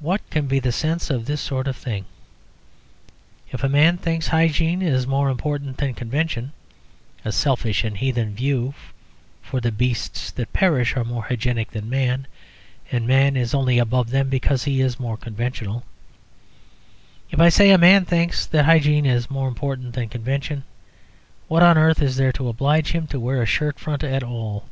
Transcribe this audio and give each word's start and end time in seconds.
What 0.00 0.22
can 0.30 0.46
be 0.46 0.58
the 0.58 0.72
sense 0.72 1.10
of 1.10 1.26
this 1.26 1.38
sort 1.42 1.68
of 1.68 1.76
thing? 1.76 2.06
If 3.52 3.62
a 3.62 3.68
man 3.68 3.98
thinks 3.98 4.28
hygiene 4.28 4.78
more 5.06 5.28
important 5.28 5.76
than 5.76 5.92
convention 5.92 6.52
(a 7.26 7.30
selfish 7.30 7.84
and 7.84 7.98
heathen 7.98 8.34
view, 8.34 8.72
for 9.42 9.60
the 9.60 9.70
beasts 9.70 10.30
that 10.30 10.54
perish 10.54 10.96
are 10.96 11.04
more 11.04 11.24
hygienic 11.24 11.72
than 11.72 11.90
man, 11.90 12.26
and 12.90 13.06
man 13.06 13.36
is 13.36 13.52
only 13.52 13.76
above 13.78 14.08
them 14.08 14.30
because 14.30 14.64
he 14.64 14.80
is 14.80 14.98
more 14.98 15.18
conventional), 15.18 15.84
if, 17.30 17.38
I 17.38 17.50
say, 17.50 17.70
a 17.70 17.76
man 17.76 18.06
thinks 18.06 18.46
that 18.46 18.64
hygiene 18.64 19.04
is 19.04 19.28
more 19.30 19.48
important 19.48 19.92
than 19.92 20.08
convention, 20.08 20.64
what 21.48 21.62
on 21.62 21.76
earth 21.76 22.00
is 22.00 22.16
there 22.16 22.32
to 22.32 22.48
oblige 22.48 22.92
him 22.92 23.06
to 23.08 23.20
wear 23.20 23.42
a 23.42 23.44
shirt 23.44 23.78
front 23.78 24.02
at 24.02 24.22
all? 24.22 24.64